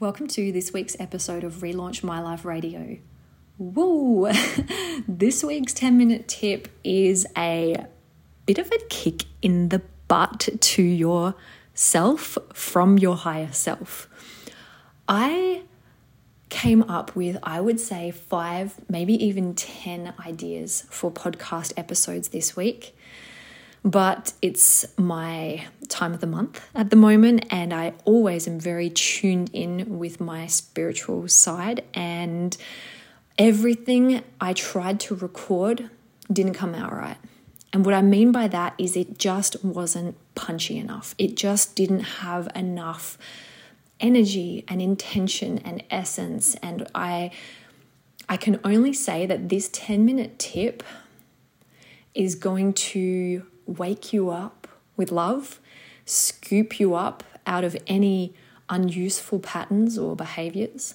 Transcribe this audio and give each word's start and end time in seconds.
Welcome 0.00 0.26
to 0.26 0.50
this 0.50 0.72
week's 0.72 0.96
episode 0.98 1.44
of 1.44 1.58
Relaunch 1.58 2.02
My 2.02 2.20
Life 2.20 2.44
Radio. 2.44 2.98
Woo! 3.58 4.28
this 5.08 5.44
week's 5.44 5.72
10 5.72 5.96
minute 5.96 6.26
tip 6.26 6.66
is 6.82 7.28
a 7.38 7.86
bit 8.44 8.58
of 8.58 8.66
a 8.72 8.78
kick 8.90 9.22
in 9.40 9.68
the 9.68 9.82
butt 10.08 10.48
to 10.58 10.82
yourself 10.82 12.36
from 12.52 12.98
your 12.98 13.14
higher 13.14 13.52
self. 13.52 14.08
I 15.06 15.62
came 16.48 16.82
up 16.82 17.14
with, 17.14 17.38
I 17.44 17.60
would 17.60 17.78
say, 17.78 18.10
five, 18.10 18.74
maybe 18.88 19.14
even 19.24 19.54
10 19.54 20.12
ideas 20.26 20.86
for 20.90 21.08
podcast 21.08 21.72
episodes 21.76 22.30
this 22.30 22.56
week 22.56 22.96
but 23.84 24.32
it's 24.40 24.86
my 24.96 25.66
time 25.88 26.14
of 26.14 26.20
the 26.20 26.26
month 26.26 26.66
at 26.74 26.88
the 26.88 26.96
moment, 26.96 27.44
and 27.50 27.72
I 27.74 27.92
always 28.04 28.48
am 28.48 28.58
very 28.58 28.88
tuned 28.88 29.50
in 29.52 29.98
with 29.98 30.20
my 30.20 30.46
spiritual 30.46 31.28
side. 31.28 31.84
And 31.92 32.56
everything 33.38 34.22
I 34.40 34.54
tried 34.54 35.00
to 35.00 35.14
record 35.14 35.90
didn't 36.32 36.54
come 36.54 36.74
out 36.74 36.92
right. 36.92 37.18
And 37.74 37.84
what 37.84 37.92
I 37.92 38.02
mean 38.02 38.32
by 38.32 38.48
that 38.48 38.74
is 38.78 38.96
it 38.96 39.18
just 39.18 39.62
wasn't 39.62 40.16
punchy 40.34 40.78
enough. 40.78 41.14
It 41.18 41.36
just 41.36 41.76
didn't 41.76 42.00
have 42.00 42.48
enough 42.54 43.18
energy 44.00 44.64
and 44.66 44.80
intention 44.80 45.58
and 45.58 45.82
essence. 45.90 46.54
And 46.62 46.86
I 46.94 47.32
I 48.28 48.38
can 48.38 48.58
only 48.64 48.94
say 48.94 49.26
that 49.26 49.50
this 49.50 49.68
10 49.72 50.06
minute 50.06 50.38
tip 50.38 50.82
is 52.14 52.34
going 52.36 52.72
to 52.72 53.44
wake 53.66 54.12
you 54.12 54.30
up 54.30 54.68
with 54.96 55.10
love, 55.10 55.60
scoop 56.04 56.78
you 56.78 56.94
up 56.94 57.24
out 57.46 57.64
of 57.64 57.76
any 57.86 58.34
unuseful 58.68 59.38
patterns 59.38 59.98
or 59.98 60.16
behaviors, 60.16 60.94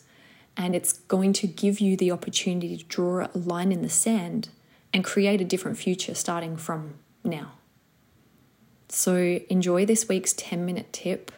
and 0.57 0.75
it's 0.75 0.93
going 0.93 1.33
to 1.33 1.47
give 1.47 1.79
you 1.79 1.95
the 1.95 2.11
opportunity 2.11 2.77
to 2.77 2.83
draw 2.85 3.27
a 3.33 3.37
line 3.37 3.71
in 3.71 3.81
the 3.81 3.89
sand 3.89 4.49
and 4.93 5.03
create 5.03 5.39
a 5.39 5.45
different 5.45 5.77
future 5.77 6.15
starting 6.15 6.57
from 6.57 6.95
now. 7.23 7.53
So, 8.89 9.39
enjoy 9.49 9.85
this 9.85 10.09
week's 10.09 10.33
10 10.33 10.65
minute 10.65 10.91
tip. 10.91 11.31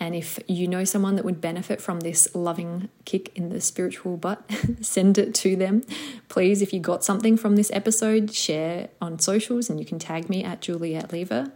And 0.00 0.14
if 0.14 0.38
you 0.48 0.66
know 0.66 0.84
someone 0.84 1.14
that 1.16 1.24
would 1.24 1.40
benefit 1.40 1.80
from 1.80 2.00
this 2.00 2.34
loving 2.34 2.88
kick 3.04 3.30
in 3.36 3.50
the 3.50 3.60
spiritual 3.60 4.16
butt, 4.16 4.42
send 4.80 5.16
it 5.18 5.34
to 5.36 5.54
them. 5.54 5.82
Please, 6.28 6.60
if 6.60 6.72
you 6.72 6.80
got 6.80 7.04
something 7.04 7.36
from 7.36 7.56
this 7.56 7.70
episode, 7.72 8.34
share 8.34 8.88
on 9.00 9.18
socials 9.18 9.70
and 9.70 9.78
you 9.78 9.86
can 9.86 9.98
tag 9.98 10.28
me 10.28 10.42
at 10.42 10.60
Juliet 10.60 11.12
Lever. 11.12 11.52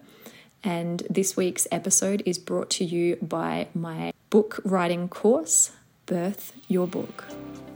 And 0.62 1.02
this 1.10 1.36
week's 1.36 1.66
episode 1.70 2.22
is 2.24 2.38
brought 2.38 2.70
to 2.70 2.84
you 2.84 3.16
by 3.16 3.68
my 3.74 4.12
book 4.30 4.60
writing 4.64 5.08
course, 5.08 5.72
Birth 6.06 6.52
Your 6.68 6.86
Book. 6.86 7.24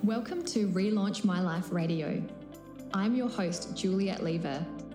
Welcome 0.03 0.44
to 0.47 0.69
Relaunch 0.69 1.25
My 1.25 1.41
Life 1.41 1.72
Radio. 1.72 2.22
I'm 2.94 3.14
your 3.14 3.28
host, 3.28 3.77
Juliet 3.77 4.22
Lever 4.22 4.64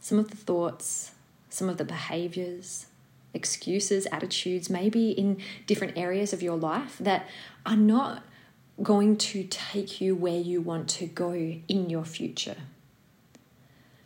some 0.00 0.18
of 0.18 0.30
the 0.30 0.36
thoughts, 0.36 1.12
some 1.48 1.68
of 1.68 1.76
the 1.76 1.84
behaviors, 1.84 2.86
excuses, 3.34 4.06
attitudes, 4.10 4.70
maybe 4.70 5.10
in 5.10 5.38
different 5.66 5.96
areas 5.96 6.32
of 6.32 6.42
your 6.42 6.56
life 6.56 6.96
that 6.98 7.26
are 7.64 7.76
not 7.76 8.24
going 8.82 9.16
to 9.16 9.44
take 9.44 10.00
you 10.00 10.14
where 10.14 10.40
you 10.40 10.60
want 10.60 10.88
to 10.88 11.06
go 11.06 11.32
in 11.32 11.90
your 11.90 12.04
future. 12.04 12.56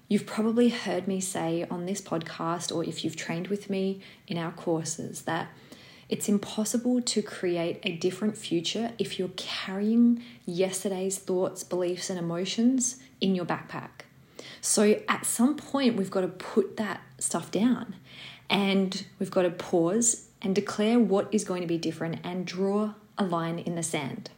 You've 0.09 0.27
probably 0.27 0.69
heard 0.69 1.09
me 1.09 1.21
say 1.21 1.67
on 1.71 1.87
this 1.87 2.01
podcast, 2.01 2.75
or 2.75 2.85
if 2.85 3.05
you've 3.05 3.17
trained 3.17 3.49
with 3.49 3.71
me 3.71 4.01
in 4.27 4.37
our 4.37 4.53
courses, 4.53 5.23
that 5.23 5.49
it's 6.09 6.29
impossible 6.29 7.01
to 7.03 7.23
create 7.23 7.81
a 7.83 7.97
different 7.97 8.37
future 8.37 8.93
if 8.99 9.19
you're 9.19 9.31
carrying 9.37 10.23
yesterday's 10.45 11.19
thoughts, 11.19 11.65
beliefs, 11.65 12.11
and 12.11 12.19
emotions 12.19 12.97
in 13.21 13.35
your 13.35 13.45
backpack. 13.45 14.05
So 14.61 15.01
at 15.09 15.27
some 15.27 15.57
point, 15.57 15.97
we've 15.97 16.11
got 16.11 16.23
to 16.23 16.29
put 16.29 16.77
that 16.77 17.01
stuff 17.19 17.51
down 17.51 17.97
and 18.51 19.05
we've 19.19 19.31
got 19.31 19.43
to 19.43 19.51
pause 19.51 20.29
and 20.43 20.55
declare 20.55 20.99
what 20.99 21.29
is 21.33 21.45
going 21.45 21.63
to 21.63 21.67
be 21.67 21.79
different 21.79 22.21
and 22.23 22.47
draw 22.47 22.95
a 23.17 23.25
line 23.25 23.59
in 23.59 23.75
the 23.75 23.83
sand. 23.83 24.31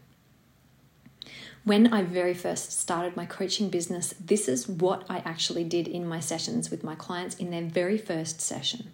When 1.65 1.93
I 1.93 2.03
very 2.03 2.34
first 2.34 2.78
started 2.78 3.16
my 3.16 3.27
coaching 3.27 3.71
business, 3.71 4.15
this 4.25 4.47
is 4.47 4.69
what 4.69 5.04
I 5.09 5.19
actually 5.19 5.65
did 5.65 5.88
in 5.88 6.06
my 6.06 6.21
sessions 6.21 6.71
with 6.71 6.84
my 6.84 6.94
clients 6.94 7.34
in 7.34 7.50
their 7.50 7.62
very 7.62 7.98
first 7.98 8.41
session. 8.41 8.93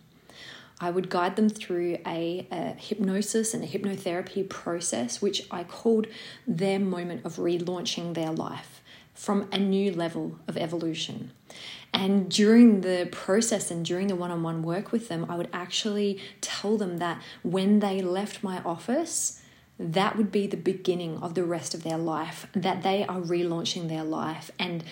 I 0.83 0.91
would 0.91 1.09
guide 1.09 1.37
them 1.37 1.49
through 1.49 1.99
a, 2.05 2.45
a, 2.51 2.75
hypnosis 2.77 3.55
and 3.55 3.63
a 3.63 3.69
hypnotherapy 3.69 4.49
process, 4.49 5.23
which 5.23 5.47
I 5.49 5.63
called 5.63 6.09
their 6.45 6.81
moment 6.81 7.25
of 7.25 7.37
relaunching 7.37 8.15
their 8.15 8.33
life 8.33 8.83
from 9.15 9.49
a 9.53 9.59
new 9.59 9.93
level 9.93 10.41
of 10.49 10.57
evolution. 10.57 11.31
And 11.95 12.29
during 12.29 12.81
the 12.81 13.09
process 13.13 13.71
and 13.71 13.85
during 13.85 14.09
the 14.09 14.17
one 14.17 14.33
on 14.33 14.43
one 14.43 14.65
work 14.65 14.91
with 14.91 15.09
them, 15.09 15.25
I 15.29 15.37
would 15.37 15.51
actually 15.53 16.21
tell 16.41 16.77
them 16.77 16.99
that 16.99 17.23
when 17.45 17.79
they 17.79 18.03
left 18.03 18.43
my 18.43 18.61
office, 18.65 19.41
that 19.79 20.17
would 20.17 20.33
be 20.33 20.49
the 20.49 20.57
beginning 20.57 21.19
of 21.19 21.35
the 21.35 21.45
rest 21.45 21.75
of 21.75 21.85
their 21.85 21.99
life, 21.99 22.47
that 22.55 22.83
they 22.83 23.05
are 23.05 23.21
relaunching 23.21 23.89
their 23.89 24.05
life 24.05 24.51
and 24.59 24.83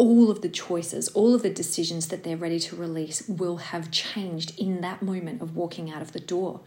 all 0.00 0.30
of 0.30 0.40
the 0.40 0.48
choices, 0.48 1.08
all 1.08 1.34
of 1.34 1.42
the 1.42 1.50
decisions 1.50 2.08
that 2.08 2.24
they're 2.24 2.34
ready 2.34 2.58
to 2.58 2.74
release 2.74 3.28
will 3.28 3.58
have 3.58 3.90
changed 3.90 4.58
in 4.58 4.80
that 4.80 5.02
moment 5.02 5.42
of 5.42 5.54
walking 5.54 5.90
out 5.90 6.00
of 6.00 6.12
the 6.12 6.18
door. 6.20 6.60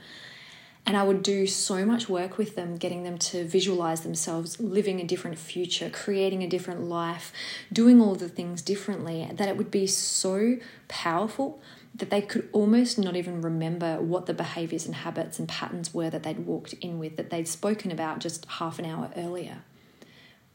And 0.85 0.95
I 0.95 1.01
would 1.01 1.23
do 1.23 1.47
so 1.47 1.83
much 1.83 2.07
work 2.07 2.37
with 2.37 2.55
them, 2.55 2.77
getting 2.77 3.01
them 3.01 3.17
to 3.17 3.43
visualize 3.43 4.01
themselves 4.01 4.59
living 4.59 4.99
a 4.99 5.03
different 5.03 5.39
future, 5.39 5.89
creating 5.89 6.43
a 6.43 6.47
different 6.47 6.87
life, 6.87 7.33
doing 7.71 7.99
all 7.99 8.13
the 8.13 8.29
things 8.29 8.61
differently, 8.61 9.27
that 9.33 9.49
it 9.49 9.57
would 9.57 9.71
be 9.71 9.87
so 9.87 10.57
powerful 10.87 11.59
that 11.95 12.11
they 12.11 12.21
could 12.21 12.47
almost 12.53 12.99
not 12.99 13.15
even 13.15 13.41
remember 13.41 13.99
what 13.99 14.27
the 14.27 14.33
behaviors 14.35 14.85
and 14.85 14.93
habits 14.93 15.39
and 15.39 15.49
patterns 15.49 15.91
were 15.91 16.11
that 16.11 16.21
they'd 16.21 16.45
walked 16.45 16.73
in 16.73 16.99
with, 16.99 17.17
that 17.17 17.31
they'd 17.31 17.47
spoken 17.47 17.89
about 17.89 18.19
just 18.19 18.45
half 18.45 18.77
an 18.77 18.85
hour 18.85 19.09
earlier 19.17 19.63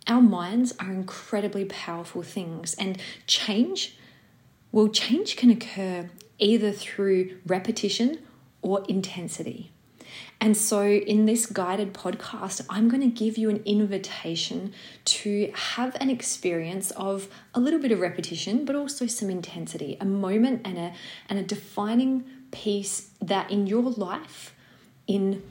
our 0.09 0.23
minds 0.23 0.75
are 0.81 0.91
incredibly 0.91 1.67
powerful 1.67 2.23
things, 2.23 2.75
and 2.75 3.01
change, 3.27 3.97
well, 4.73 4.89
change 4.89 5.37
can 5.37 5.51
occur 5.51 6.11
either 6.39 6.73
through 6.73 7.39
repetition 7.47 8.19
or 8.63 8.85
intensity. 8.89 9.71
And 10.41 10.57
so, 10.57 10.87
in 10.87 11.27
this 11.27 11.47
guided 11.47 11.93
podcast, 11.93 12.65
I'm 12.71 12.89
going 12.89 13.01
to 13.01 13.09
give 13.09 13.37
you 13.37 13.51
an 13.51 13.63
invitation 13.65 14.73
to 15.07 15.51
have 15.53 15.97
an 16.01 16.11
experience 16.11 16.93
of 16.93 17.29
a 17.55 17.61
little 17.61 17.81
bit 17.81 17.91
of 17.91 18.01
repetition, 18.01 18.65
but 18.65 18.77
also 18.77 19.07
some 19.07 19.31
intensity, 19.31 19.97
a 20.01 20.05
moment 20.05 20.63
and 20.65 20.79
a, 20.79 20.93
and 21.29 21.39
a 21.39 21.43
defining 21.43 22.25
piece 22.53 23.11
that 23.21 23.51
in 23.51 23.67
your 23.67 23.83
life, 23.83 24.55
in 25.07 25.43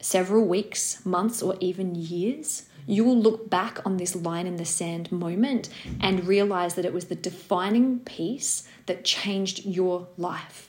several 0.00 0.46
weeks, 0.46 1.04
months, 1.04 1.42
or 1.42 1.56
even 1.60 1.94
years, 1.94 2.64
you 2.86 3.04
will 3.04 3.18
look 3.18 3.48
back 3.48 3.78
on 3.84 3.96
this 3.96 4.16
line 4.16 4.46
in 4.46 4.56
the 4.56 4.64
sand 4.64 5.10
moment 5.12 5.68
and 6.00 6.26
realize 6.26 6.74
that 6.74 6.84
it 6.84 6.92
was 6.92 7.06
the 7.06 7.14
defining 7.14 8.00
piece 8.00 8.68
that 8.86 9.04
changed 9.04 9.64
your 9.64 10.08
life. 10.16 10.68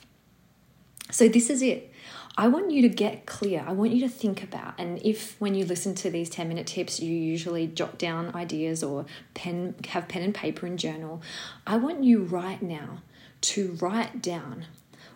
So, 1.10 1.28
this 1.28 1.50
is 1.50 1.62
it. 1.62 1.92
I 2.36 2.48
want 2.48 2.72
you 2.72 2.82
to 2.82 2.88
get 2.88 3.26
clear. 3.26 3.64
I 3.64 3.72
want 3.72 3.92
you 3.92 4.00
to 4.00 4.08
think 4.08 4.42
about, 4.42 4.74
and 4.76 5.00
if 5.04 5.40
when 5.40 5.54
you 5.54 5.64
listen 5.64 5.94
to 5.96 6.10
these 6.10 6.28
10 6.28 6.48
minute 6.48 6.66
tips, 6.66 6.98
you 6.98 7.14
usually 7.14 7.68
jot 7.68 7.96
down 7.96 8.34
ideas 8.34 8.82
or 8.82 9.06
pen, 9.34 9.76
have 9.88 10.08
pen 10.08 10.22
and 10.22 10.34
paper 10.34 10.66
and 10.66 10.76
journal, 10.76 11.22
I 11.64 11.76
want 11.76 12.02
you 12.02 12.22
right 12.22 12.60
now 12.60 13.02
to 13.42 13.72
write 13.80 14.20
down 14.20 14.66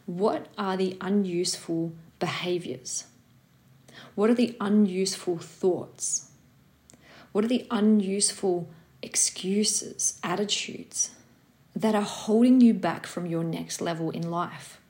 what 0.07 0.47
are 0.57 0.77
the 0.77 0.97
unuseful 1.01 1.93
behaviors? 2.21 3.05
What 4.15 4.31
are 4.31 4.35
the 4.35 4.57
unuseful 4.61 5.39
thoughts? 5.39 6.28
What 7.33 7.45
are 7.45 7.49
the 7.49 7.67
unuseful 7.71 8.69
excuses, 9.03 10.19
attitudes 10.23 11.11
that 11.75 11.95
are 11.95 12.03
holding 12.03 12.61
you 12.61 12.75
back 12.75 13.07
from 13.07 13.27
your 13.27 13.45
next 13.45 13.81
level 13.81 14.11
in 14.11 14.31
life? 14.31 14.81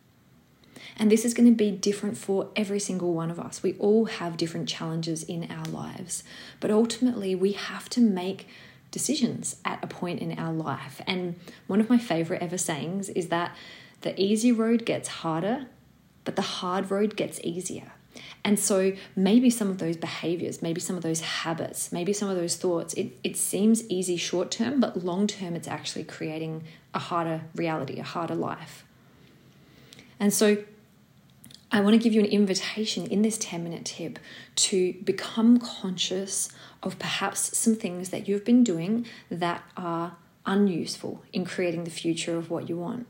And 0.96 1.11
this 1.11 1.25
is 1.25 1.35
going 1.35 1.49
to 1.49 1.55
be 1.55 1.70
different 1.70 2.17
for 2.17 2.50
every 2.56 2.81
single 2.81 3.12
one 3.12 3.31
of 3.31 3.38
us. 3.38 3.62
We 3.62 3.75
all 3.75 4.06
have 4.06 4.37
different 4.37 4.69
challenges 4.69 5.23
in 5.23 5.50
our 5.50 5.64
lives, 5.67 6.25
but 6.61 6.70
ultimately, 6.70 7.35
we 7.35 7.52
have 7.52 7.88
to 7.90 8.00
make 8.00 8.49
decisions 8.90 9.56
at 9.64 9.82
a 9.82 9.87
point 9.87 10.20
in 10.20 10.38
our 10.38 10.52
life. 10.52 11.00
And 11.06 11.37
one 11.67 11.81
of 11.81 11.90
my 11.90 11.99
favorite 11.99 12.43
ever 12.43 12.58
sayings 12.58 13.08
is 13.11 13.29
that 13.29 13.55
the 14.00 14.20
easy 14.20 14.50
road 14.50 14.85
gets 14.85 15.08
harder, 15.08 15.67
but 16.25 16.37
the 16.37 16.43
hard 16.43 16.90
road 16.90 17.17
gets 17.17 17.40
easier. 17.44 17.93
And 18.44 18.59
so 18.59 18.93
maybe 19.15 19.50
some 19.50 19.69
of 19.69 19.79
those 19.79 19.97
behaviors, 19.97 20.62
maybe 20.62 20.81
some 20.81 20.97
of 20.97 21.03
those 21.03 21.20
habits, 21.20 21.93
maybe 21.93 22.12
some 22.12 22.29
of 22.29 22.37
those 22.37 22.56
thoughts, 22.56 22.94
it, 22.94 23.19
it 23.23 23.37
seems 23.37 23.88
easy 23.91 24.17
short 24.17 24.50
term, 24.50 24.81
but 24.81 25.05
long 25.05 25.26
term, 25.26 25.55
it's 25.55 25.69
actually 25.69 26.05
creating 26.05 26.65
a 26.94 26.99
harder 26.99 27.43
reality, 27.55 27.99
a 27.99 28.05
harder 28.05 28.35
life. 28.35 28.85
And 30.20 30.32
so 30.32 30.59
I 31.70 31.81
want 31.81 31.94
to 31.94 31.99
give 31.99 32.15
you 32.15 32.20
an 32.20 32.26
invitation 32.26 33.06
in 33.06 33.23
this 33.23 33.37
10 33.38 33.62
minute 33.62 33.85
tip 33.85 34.19
to 34.56 34.94
become 35.05 35.59
conscious 35.59 36.50
of 36.82 36.99
perhaps 36.99 37.56
some 37.56 37.75
things 37.75 38.11
that 38.11 38.26
you've 38.26 38.44
been 38.44 38.64
doing 38.64 39.06
that 39.31 39.62
are 39.76 40.17
unuseful 40.47 41.23
in 41.32 41.44
creating 41.44 41.85
the 41.85 41.91
future 41.91 42.37
of 42.37 42.50
what 42.50 42.69
you 42.69 42.76
want. 42.79 43.06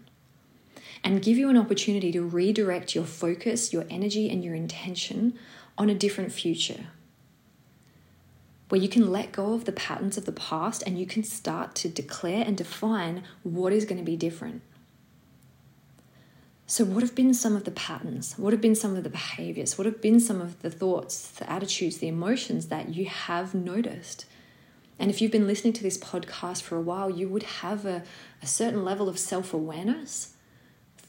And 1.04 1.22
give 1.22 1.38
you 1.38 1.48
an 1.48 1.56
opportunity 1.56 2.12
to 2.12 2.22
redirect 2.22 2.94
your 2.94 3.04
focus, 3.04 3.72
your 3.72 3.86
energy, 3.88 4.28
and 4.28 4.44
your 4.44 4.54
intention 4.54 5.38
on 5.76 5.88
a 5.88 5.94
different 5.94 6.32
future. 6.32 6.86
Where 8.68 8.80
you 8.80 8.88
can 8.88 9.10
let 9.10 9.32
go 9.32 9.54
of 9.54 9.64
the 9.64 9.72
patterns 9.72 10.18
of 10.18 10.26
the 10.26 10.32
past 10.32 10.82
and 10.86 10.98
you 10.98 11.06
can 11.06 11.22
start 11.22 11.74
to 11.76 11.88
declare 11.88 12.44
and 12.44 12.56
define 12.56 13.22
what 13.42 13.72
is 13.72 13.84
going 13.84 13.98
to 13.98 14.04
be 14.04 14.16
different. 14.16 14.62
So, 16.66 16.84
what 16.84 17.02
have 17.02 17.14
been 17.14 17.32
some 17.32 17.56
of 17.56 17.64
the 17.64 17.70
patterns? 17.70 18.34
What 18.36 18.52
have 18.52 18.60
been 18.60 18.74
some 18.74 18.94
of 18.94 19.02
the 19.02 19.08
behaviors? 19.08 19.78
What 19.78 19.86
have 19.86 20.02
been 20.02 20.20
some 20.20 20.42
of 20.42 20.60
the 20.60 20.70
thoughts, 20.70 21.30
the 21.30 21.50
attitudes, 21.50 21.96
the 21.96 22.08
emotions 22.08 22.66
that 22.66 22.94
you 22.94 23.06
have 23.06 23.54
noticed? 23.54 24.26
And 24.98 25.10
if 25.10 25.22
you've 25.22 25.32
been 25.32 25.46
listening 25.46 25.72
to 25.74 25.82
this 25.82 25.96
podcast 25.96 26.60
for 26.60 26.76
a 26.76 26.82
while, 26.82 27.08
you 27.08 27.26
would 27.28 27.44
have 27.44 27.86
a, 27.86 28.02
a 28.42 28.46
certain 28.46 28.84
level 28.84 29.08
of 29.08 29.18
self 29.18 29.54
awareness 29.54 30.34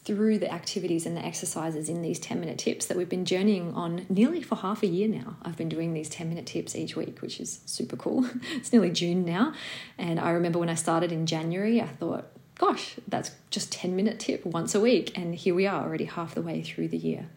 through 0.09 0.39
the 0.39 0.51
activities 0.51 1.06
and 1.06 1.15
the 1.15 1.23
exercises 1.23 1.88
in 1.88 2.01
these 2.01 2.17
10 2.17 2.39
minute 2.39 2.57
tips 2.57 2.88
that 2.88 2.97
we've 2.97 3.09
been 3.09 3.25
journeying 3.25 3.75
on 3.75 4.07
nearly 4.09 4.41
for 4.41 4.56
half 4.56 4.81
a 4.81 4.88
year 4.88 5.07
now. 5.07 5.38
I've 5.44 5.56
been 5.56 5.69
doing 5.69 5.94
these 5.94 6.09
10 6.09 6.27
minute 6.27 6.47
tips 6.47 6.75
each 6.75 6.95
week, 6.95 7.21
which 7.21 7.39
is 7.39 7.59
super 7.67 7.95
cool. 7.95 8.27
it's 8.56 8.73
nearly 8.73 8.89
June 8.89 9.23
now. 9.23 9.53
And 10.00 10.19
I 10.19 10.31
remember 10.31 10.57
when 10.57 10.67
I 10.67 10.73
started 10.73 11.11
in 11.11 11.27
January, 11.27 11.79
I 11.79 11.85
thought, 11.85 12.25
gosh, 12.57 12.95
that's 13.07 13.35
just 13.51 13.71
10 13.71 13.95
minute 13.95 14.19
tip 14.19 14.44
once 14.47 14.73
a 14.73 14.79
week. 14.79 15.15
And 15.15 15.35
here 15.35 15.53
we 15.53 15.67
are 15.67 15.83
already 15.83 16.06
half 16.06 16.33
the 16.33 16.41
way 16.41 16.63
through 16.63 16.88
the 16.88 16.97
year. 16.97 17.27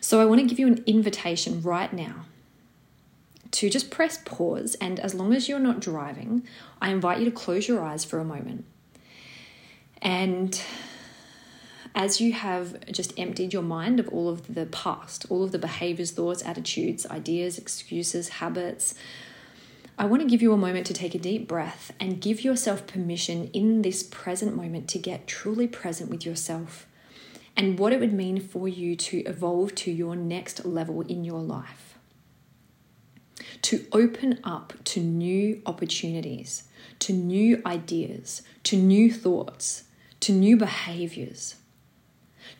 So 0.00 0.22
I 0.22 0.24
want 0.24 0.40
to 0.40 0.46
give 0.46 0.58
you 0.58 0.68
an 0.68 0.82
invitation 0.86 1.60
right 1.60 1.92
now 1.92 2.24
to 3.50 3.68
just 3.68 3.90
press 3.90 4.22
pause. 4.24 4.74
And 4.80 4.98
as 5.00 5.12
long 5.12 5.34
as 5.34 5.50
you're 5.50 5.58
not 5.58 5.80
driving, 5.80 6.46
I 6.80 6.88
invite 6.88 7.18
you 7.18 7.26
to 7.26 7.30
close 7.30 7.68
your 7.68 7.82
eyes 7.82 8.06
for 8.06 8.20
a 8.20 8.24
moment. 8.24 8.64
And 10.00 10.58
as 11.96 12.20
you 12.20 12.34
have 12.34 12.78
just 12.92 13.18
emptied 13.18 13.54
your 13.54 13.62
mind 13.62 13.98
of 13.98 14.08
all 14.10 14.28
of 14.28 14.54
the 14.54 14.66
past, 14.66 15.24
all 15.30 15.42
of 15.42 15.50
the 15.50 15.58
behaviors, 15.58 16.10
thoughts, 16.10 16.44
attitudes, 16.44 17.06
ideas, 17.06 17.56
excuses, 17.56 18.28
habits, 18.28 18.94
I 19.98 20.04
want 20.04 20.20
to 20.20 20.28
give 20.28 20.42
you 20.42 20.52
a 20.52 20.58
moment 20.58 20.86
to 20.88 20.92
take 20.92 21.14
a 21.14 21.18
deep 21.18 21.48
breath 21.48 21.90
and 21.98 22.20
give 22.20 22.44
yourself 22.44 22.86
permission 22.86 23.48
in 23.54 23.80
this 23.80 24.02
present 24.02 24.54
moment 24.54 24.88
to 24.90 24.98
get 24.98 25.26
truly 25.26 25.66
present 25.66 26.10
with 26.10 26.26
yourself 26.26 26.86
and 27.56 27.78
what 27.78 27.94
it 27.94 28.00
would 28.00 28.12
mean 28.12 28.40
for 28.40 28.68
you 28.68 28.94
to 28.94 29.20
evolve 29.20 29.74
to 29.76 29.90
your 29.90 30.14
next 30.14 30.66
level 30.66 31.00
in 31.00 31.24
your 31.24 31.40
life. 31.40 31.96
To 33.62 33.86
open 33.92 34.38
up 34.44 34.74
to 34.84 35.00
new 35.00 35.62
opportunities, 35.64 36.64
to 36.98 37.14
new 37.14 37.62
ideas, 37.64 38.42
to 38.64 38.76
new 38.76 39.10
thoughts, 39.10 39.84
to 40.20 40.32
new 40.32 40.58
behaviors, 40.58 41.56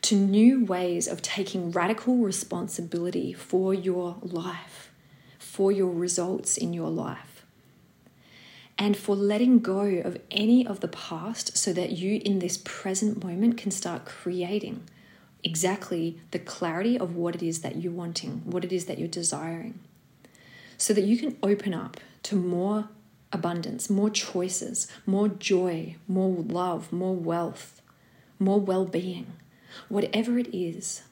to 0.02 0.16
new 0.16 0.64
ways 0.64 1.06
of 1.06 1.22
taking 1.22 1.70
radical 1.70 2.16
responsibility 2.16 3.32
for 3.32 3.74
your 3.74 4.16
life 4.22 4.86
for 5.56 5.72
your 5.72 5.90
results 5.90 6.58
in 6.58 6.74
your 6.74 6.90
life. 6.90 7.46
And 8.76 8.94
for 8.94 9.16
letting 9.16 9.60
go 9.60 9.80
of 10.04 10.20
any 10.30 10.66
of 10.66 10.80
the 10.80 10.88
past 10.88 11.56
so 11.56 11.72
that 11.72 11.92
you, 11.92 12.20
in 12.26 12.40
this 12.40 12.60
present 12.62 13.24
moment, 13.24 13.56
can 13.56 13.70
start 13.70 14.04
creating 14.04 14.82
exactly 15.42 16.20
the 16.30 16.38
clarity 16.38 16.98
of 16.98 17.16
what 17.16 17.34
it 17.34 17.42
is 17.42 17.62
that 17.62 17.76
you're 17.76 17.90
wanting, 17.90 18.42
what 18.44 18.66
it 18.66 18.72
is 18.72 18.84
that 18.84 18.98
you're 18.98 19.08
desiring. 19.08 19.80
So 20.76 20.92
that 20.92 21.04
you 21.04 21.16
can 21.16 21.38
open 21.42 21.72
up 21.72 21.96
to 22.24 22.36
more 22.36 22.90
abundance, 23.32 23.88
more 23.88 24.10
choices, 24.10 24.88
more 25.06 25.28
joy, 25.28 25.96
more 26.06 26.36
love, 26.42 26.92
more 26.92 27.14
wealth, 27.14 27.80
more 28.38 28.60
well 28.60 28.84
being, 28.84 29.32
whatever 29.88 30.38
it 30.38 30.54
is. 30.54 31.02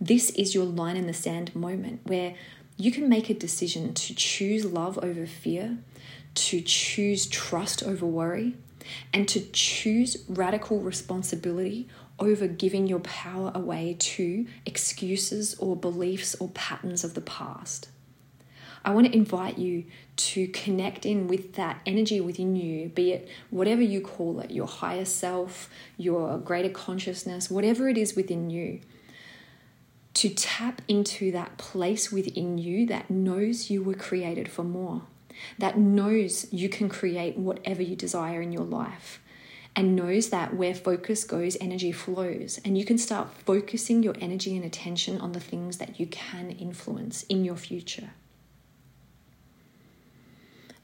This 0.00 0.30
is 0.30 0.54
your 0.54 0.64
line 0.64 0.96
in 0.96 1.06
the 1.06 1.12
sand 1.12 1.54
moment 1.54 2.00
where 2.04 2.34
you 2.76 2.92
can 2.92 3.08
make 3.08 3.28
a 3.28 3.34
decision 3.34 3.92
to 3.94 4.14
choose 4.14 4.64
love 4.64 4.98
over 5.02 5.26
fear, 5.26 5.78
to 6.34 6.60
choose 6.60 7.26
trust 7.26 7.82
over 7.82 8.06
worry, 8.06 8.54
and 9.12 9.28
to 9.28 9.40
choose 9.40 10.24
radical 10.28 10.80
responsibility 10.80 11.88
over 12.18 12.46
giving 12.46 12.86
your 12.86 13.00
power 13.00 13.50
away 13.54 13.96
to 13.98 14.46
excuses 14.66 15.54
or 15.56 15.76
beliefs 15.76 16.34
or 16.40 16.48
patterns 16.48 17.04
of 17.04 17.14
the 17.14 17.20
past. 17.20 17.88
I 18.84 18.90
want 18.90 19.06
to 19.06 19.16
invite 19.16 19.58
you 19.58 19.84
to 20.16 20.48
connect 20.48 21.04
in 21.06 21.28
with 21.28 21.54
that 21.54 21.80
energy 21.86 22.20
within 22.20 22.56
you, 22.56 22.88
be 22.88 23.12
it 23.12 23.28
whatever 23.50 23.82
you 23.82 24.00
call 24.00 24.40
it, 24.40 24.50
your 24.50 24.66
higher 24.66 25.04
self, 25.04 25.68
your 25.96 26.38
greater 26.38 26.70
consciousness, 26.70 27.50
whatever 27.50 27.88
it 27.88 27.98
is 27.98 28.16
within 28.16 28.50
you 28.50 28.80
to 30.18 30.28
tap 30.30 30.82
into 30.88 31.30
that 31.30 31.56
place 31.58 32.10
within 32.10 32.58
you 32.58 32.84
that 32.86 33.08
knows 33.08 33.70
you 33.70 33.80
were 33.80 33.94
created 33.94 34.50
for 34.50 34.64
more, 34.64 35.02
that 35.58 35.78
knows 35.78 36.52
you 36.52 36.68
can 36.68 36.88
create 36.88 37.36
whatever 37.36 37.82
you 37.82 37.94
desire 37.94 38.42
in 38.42 38.50
your 38.50 38.64
life, 38.64 39.20
and 39.76 39.94
knows 39.94 40.30
that 40.30 40.56
where 40.56 40.74
focus 40.74 41.22
goes, 41.22 41.56
energy 41.60 41.92
flows. 41.92 42.58
And 42.64 42.76
you 42.76 42.84
can 42.84 42.98
start 42.98 43.28
focusing 43.46 44.02
your 44.02 44.16
energy 44.20 44.56
and 44.56 44.64
attention 44.64 45.20
on 45.20 45.30
the 45.30 45.40
things 45.40 45.78
that 45.78 46.00
you 46.00 46.06
can 46.08 46.50
influence 46.50 47.22
in 47.28 47.44
your 47.44 47.54
future. 47.54 48.10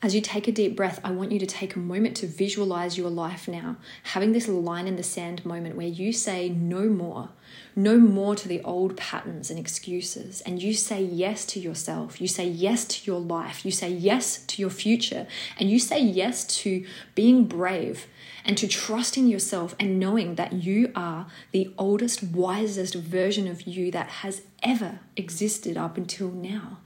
As 0.05 0.15
you 0.15 0.21
take 0.21 0.47
a 0.47 0.53
deep 0.53 0.77
breath, 0.77 1.01
I 1.03 1.13
want 1.13 1.33
you 1.33 1.39
to 1.39 1.47
take 1.47 1.77
a 1.77 1.79
moment 1.79 2.15
to 2.19 2.27
visualize 2.27 2.99
your 2.99 3.09
life 3.09 3.49
now, 3.49 3.77
having 4.03 4.33
this 4.33 4.49
line 4.49 4.87
in 4.87 4.97
the 4.97 5.03
sand 5.03 5.47
moment 5.47 5.77
where 5.77 5.87
you 5.87 6.13
say 6.13 6.51
no 6.51 6.91
more, 6.91 7.31
no 7.75 7.97
more 7.97 8.37
to 8.37 8.47
the 8.47 8.61
old 8.65 8.99
patterns 8.99 9.49
and 9.49 9.59
excuses, 9.59 10.43
and 10.43 10.63
you 10.63 10.75
say 10.75 11.03
yes 11.03 11.47
to 11.47 11.59
yourself. 11.59 12.21
You 12.21 12.29
say 12.29 12.47
yes 12.47 12.85
to 12.85 13.11
your 13.11 13.19
life. 13.19 13.65
You 13.65 13.71
say 13.71 13.89
yes 13.89 14.45
to 14.45 14.61
your 14.61 14.69
future, 14.69 15.27
and 15.59 15.71
you 15.71 15.79
say 15.79 16.01
yes 16.01 16.45
to 16.59 16.85
being 17.15 17.47
brave 17.47 18.07
and 18.45 18.59
to 18.59 18.69
trusting 18.69 19.27
yourself 19.27 19.75
and 19.81 19.99
knowing 19.99 20.35
that 20.35 20.53
you 20.53 20.93
are 20.95 21.29
the 21.53 21.73
oldest, 21.79 22.23
wisest 22.23 22.95
version 22.95 23.49
of 23.49 23.63
you 23.63 23.91
that 23.93 24.09
has 24.09 24.43
ever 24.63 25.01
existed 25.17 25.79
up 25.79 25.97
until 25.97 26.29
now. 26.29 26.81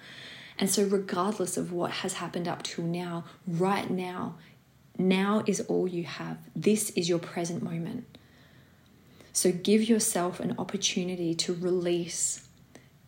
And 0.58 0.68
so, 0.68 0.84
regardless 0.84 1.56
of 1.56 1.72
what 1.72 1.90
has 1.90 2.14
happened 2.14 2.48
up 2.48 2.62
till 2.62 2.84
now, 2.84 3.24
right 3.46 3.88
now, 3.88 4.34
now 4.98 5.44
is 5.46 5.60
all 5.60 5.86
you 5.86 6.02
have. 6.02 6.38
This 6.56 6.90
is 6.90 7.08
your 7.08 7.20
present 7.20 7.62
moment. 7.62 8.04
So, 9.32 9.52
give 9.52 9.84
yourself 9.84 10.40
an 10.40 10.56
opportunity 10.58 11.32
to 11.36 11.54
release 11.54 12.48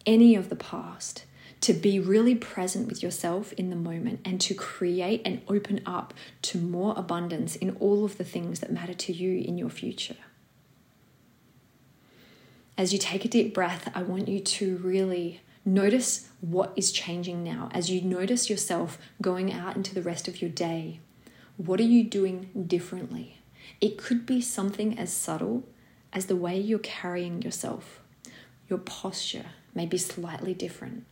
any 0.06 0.36
of 0.36 0.48
the 0.48 0.56
past, 0.56 1.24
to 1.62 1.72
be 1.72 1.98
really 1.98 2.36
present 2.36 2.88
with 2.88 3.02
yourself 3.02 3.52
in 3.54 3.68
the 3.68 3.76
moment, 3.76 4.20
and 4.24 4.40
to 4.42 4.54
create 4.54 5.20
and 5.24 5.42
open 5.48 5.80
up 5.84 6.14
to 6.42 6.58
more 6.58 6.94
abundance 6.96 7.56
in 7.56 7.76
all 7.80 8.04
of 8.04 8.16
the 8.16 8.24
things 8.24 8.60
that 8.60 8.72
matter 8.72 8.94
to 8.94 9.12
you 9.12 9.42
in 9.42 9.58
your 9.58 9.70
future. 9.70 10.16
As 12.78 12.92
you 12.92 12.98
take 12.98 13.24
a 13.24 13.28
deep 13.28 13.52
breath, 13.52 13.90
I 13.92 14.04
want 14.04 14.28
you 14.28 14.38
to 14.40 14.76
really 14.78 15.40
Notice 15.64 16.28
what 16.40 16.72
is 16.74 16.90
changing 16.90 17.44
now 17.44 17.68
as 17.72 17.90
you 17.90 18.00
notice 18.00 18.48
yourself 18.48 18.98
going 19.20 19.52
out 19.52 19.76
into 19.76 19.94
the 19.94 20.02
rest 20.02 20.26
of 20.26 20.40
your 20.40 20.50
day. 20.50 21.00
What 21.58 21.80
are 21.80 21.84
you 21.84 22.02
doing 22.02 22.64
differently? 22.66 23.38
It 23.80 23.98
could 23.98 24.24
be 24.24 24.40
something 24.40 24.98
as 24.98 25.12
subtle 25.12 25.64
as 26.12 26.26
the 26.26 26.36
way 26.36 26.58
you're 26.58 26.78
carrying 26.78 27.42
yourself. 27.42 28.00
Your 28.68 28.78
posture 28.78 29.46
may 29.74 29.84
be 29.84 29.98
slightly 29.98 30.54
different. 30.54 31.04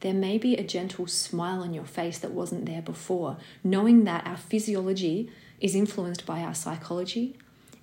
There 0.00 0.14
may 0.14 0.38
be 0.38 0.56
a 0.56 0.64
gentle 0.64 1.06
smile 1.06 1.60
on 1.62 1.74
your 1.74 1.84
face 1.84 2.18
that 2.20 2.32
wasn't 2.32 2.64
there 2.64 2.80
before, 2.80 3.36
knowing 3.62 4.04
that 4.04 4.26
our 4.26 4.38
physiology 4.38 5.30
is 5.60 5.74
influenced 5.74 6.24
by 6.24 6.40
our 6.40 6.54
psychology, 6.54 7.36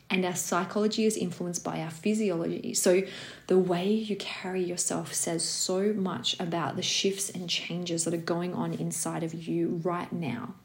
and 0.10 0.26
our 0.26 0.36
psychology 0.36 1.06
is 1.06 1.18
influenced 1.18 1.64
by 1.64 1.82
our 1.82 1.90
physiology. 1.90 2.74
So, 2.74 3.04
the 3.48 3.58
way 3.58 3.90
you 3.92 4.16
carry 4.16 4.64
yourself 4.64 5.14
says 5.14 5.44
so 5.44 5.94
much 5.94 6.40
about 6.40 6.76
the 6.76 6.82
shifts 6.82 7.30
and 7.30 7.50
changes 7.50 8.06
that 8.06 8.14
are 8.14 8.18
going 8.18 8.54
on 8.54 8.74
inside 8.74 9.24
of 9.24 9.34
you 9.34 9.82
right 9.84 10.12
now. 10.12 10.56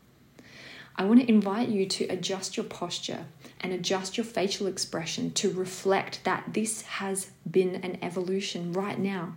I 0.95 1.05
want 1.05 1.21
to 1.21 1.29
invite 1.29 1.69
you 1.69 1.87
to 1.87 2.05
adjust 2.05 2.57
your 2.57 2.65
posture 2.65 3.25
and 3.61 3.73
adjust 3.73 4.17
your 4.17 4.25
facial 4.25 4.67
expression 4.67 5.31
to 5.33 5.51
reflect 5.51 6.23
that 6.25 6.53
this 6.53 6.83
has 6.83 7.31
been 7.51 7.77
an 7.77 7.99
evolution 8.03 8.73
right 8.73 8.99
now. 8.99 9.37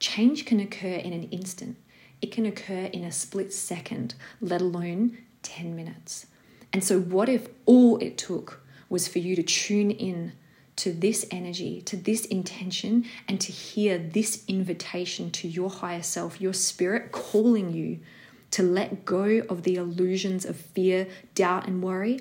Change 0.00 0.46
can 0.46 0.60
occur 0.60 0.94
in 0.94 1.12
an 1.12 1.24
instant, 1.24 1.76
it 2.20 2.32
can 2.32 2.46
occur 2.46 2.88
in 2.92 3.04
a 3.04 3.12
split 3.12 3.52
second, 3.52 4.14
let 4.40 4.60
alone 4.60 5.18
10 5.42 5.76
minutes. 5.76 6.26
And 6.72 6.82
so, 6.82 6.98
what 7.00 7.28
if 7.28 7.48
all 7.66 7.98
it 7.98 8.18
took 8.18 8.62
was 8.88 9.08
for 9.08 9.18
you 9.18 9.36
to 9.36 9.42
tune 9.42 9.90
in 9.90 10.32
to 10.76 10.92
this 10.92 11.26
energy, 11.30 11.82
to 11.82 11.96
this 11.96 12.24
intention, 12.26 13.04
and 13.26 13.40
to 13.40 13.50
hear 13.50 13.98
this 13.98 14.44
invitation 14.46 15.30
to 15.32 15.48
your 15.48 15.70
higher 15.70 16.02
self, 16.02 16.40
your 16.40 16.52
spirit 16.52 17.10
calling 17.10 17.72
you 17.72 17.98
to 18.52 18.62
let 18.62 19.04
go 19.04 19.42
of 19.48 19.64
the 19.64 19.74
illusions 19.74 20.44
of 20.44 20.56
fear, 20.56 21.06
doubt, 21.34 21.66
and 21.66 21.82
worry, 21.82 22.20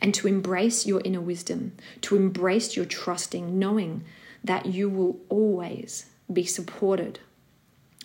and 0.00 0.14
to 0.14 0.28
embrace 0.28 0.86
your 0.86 1.02
inner 1.04 1.20
wisdom, 1.20 1.72
to 2.00 2.16
embrace 2.16 2.76
your 2.76 2.86
trusting, 2.86 3.58
knowing 3.58 4.04
that 4.42 4.66
you 4.66 4.88
will 4.88 5.18
always 5.28 6.06
be 6.32 6.44
supported, 6.44 7.18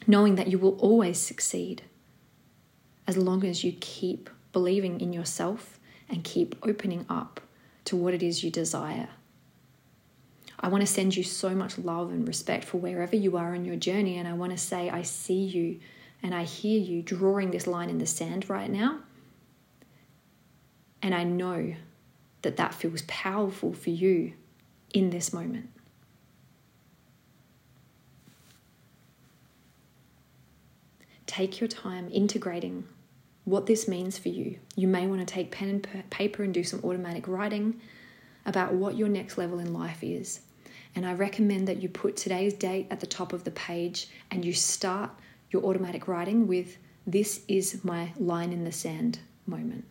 knowing 0.08 0.36
that 0.36 0.48
you 0.48 0.58
will 0.58 0.78
always 0.80 1.20
succeed 1.20 1.84
as 3.08 3.18
long 3.18 3.46
as 3.46 3.64
you 3.64 3.74
keep 3.80 4.30
believing 4.52 5.00
in 5.00 5.14
yourself 5.14 5.80
and 6.10 6.24
keep 6.24 6.56
opening 6.64 7.06
up 7.08 7.40
to 7.90 7.96
what 7.96 8.14
it 8.14 8.22
is 8.22 8.44
you 8.44 8.52
desire. 8.52 9.10
I 10.60 10.68
want 10.68 10.82
to 10.82 10.88
send 10.88 11.16
you 11.16 11.24
so 11.24 11.56
much 11.56 11.80
love 11.80 12.12
and 12.12 12.28
respect 12.28 12.66
for 12.66 12.78
wherever 12.78 13.16
you 13.16 13.36
are 13.36 13.56
in 13.56 13.66
your 13.66 13.78
journey. 13.78 14.18
And 14.18 14.28
I 14.28 14.34
want 14.34 14.52
to 14.52 14.58
say, 14.58 14.92
I 14.92 15.02
see 15.02 15.42
you 15.42 15.80
and 16.22 16.36
I 16.36 16.44
hear 16.44 16.80
you 16.80 17.02
drawing 17.02 17.50
this 17.50 17.66
line 17.66 17.90
in 17.90 17.98
the 17.98 18.06
sand 18.06 18.48
right 18.48 18.70
now. 18.70 19.00
And 21.02 21.16
I 21.16 21.24
know 21.24 21.74
that 22.44 22.58
that 22.58 22.76
feels 22.76 23.02
powerful 23.08 23.74
for 23.74 23.90
you 23.90 24.34
in 24.94 25.10
this 25.10 25.34
moment. 25.34 25.70
Take 31.26 31.60
your 31.60 31.70
time 31.70 32.10
integrating 32.12 32.84
what 33.50 33.66
this 33.66 33.88
means 33.88 34.18
for 34.18 34.30
you. 34.30 34.60
You 34.76 34.88
may 34.88 35.08
want 35.08 35.20
to 35.22 35.34
take 35.34 35.52
pen 35.52 35.70
and 35.70 36.10
paper 36.10 36.44
and 36.44 36.54
do 36.54 36.64
some 36.64 36.82
automatic 36.84 37.28
writing 37.28 37.82
about 38.46 38.74
what 38.74 38.96
your 38.96 39.10
next 39.10 39.38
level 39.38 39.60
in 39.60 39.74
life 39.74 40.04
is. 40.04 40.42
And 40.96 41.06
I 41.06 41.14
recommend 41.14 41.68
that 41.68 41.82
you 41.82 41.90
put 41.90 42.16
today's 42.16 42.54
date 42.54 42.88
at 42.90 43.00
the 43.00 43.08
top 43.08 43.34
of 43.34 43.44
the 43.44 43.52
page 43.52 44.10
and 44.32 44.46
you 44.46 44.54
start 44.54 45.12
your 45.52 45.64
automatic 45.64 46.08
writing 46.08 46.48
with 46.48 46.78
This 47.08 47.42
is 47.48 47.84
my 47.84 48.12
line 48.20 48.54
in 48.54 48.64
the 48.64 48.72
sand 48.72 49.20
moment. 49.48 49.86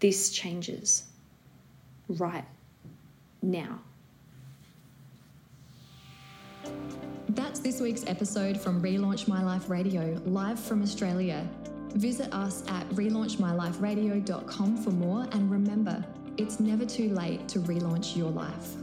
This 0.00 0.30
changes 0.30 1.04
right 2.08 2.44
now. 3.42 3.80
That's 7.28 7.60
this 7.60 7.80
week's 7.80 8.04
episode 8.06 8.60
from 8.60 8.82
Relaunch 8.82 9.28
My 9.28 9.42
Life 9.42 9.70
Radio, 9.70 10.20
live 10.26 10.58
from 10.58 10.82
Australia. 10.82 11.48
Visit 11.94 12.32
us 12.32 12.62
at 12.68 12.88
relaunchmyliferadio.com 12.90 14.76
for 14.78 14.90
more 14.90 15.26
and 15.32 15.50
remember, 15.50 16.04
it's 16.36 16.60
never 16.60 16.86
too 16.86 17.10
late 17.10 17.48
to 17.48 17.58
relaunch 17.60 18.16
your 18.16 18.30
life. 18.30 18.76